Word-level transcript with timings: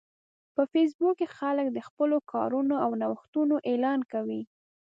په 0.55 0.61
فېسبوک 0.71 1.15
کې 1.19 1.27
خلک 1.37 1.67
د 1.71 1.79
خپلو 1.87 2.17
کارونو 2.31 2.75
او 2.85 2.91
نوښتونو 3.01 3.55
اعلان 3.69 3.99
کوي 4.11 4.41